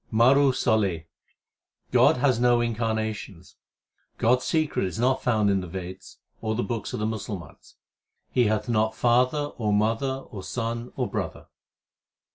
[0.09, 1.03] MARU SOLHE
[1.91, 3.57] God has no incarnations:
[4.17, 7.75] God s secret is not found in the Veds or the books of the Musalmans;
[8.31, 11.49] He hath not father or mother or son or brother.